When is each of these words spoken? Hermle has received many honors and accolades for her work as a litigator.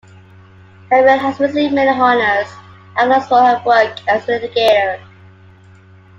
Hermle 0.89 1.19
has 1.19 1.39
received 1.39 1.75
many 1.75 1.91
honors 1.91 2.47
and 2.97 3.11
accolades 3.11 3.27
for 3.27 3.35
her 3.39 3.61
work 3.63 3.99
as 4.07 4.27
a 4.27 4.39
litigator. 4.39 4.99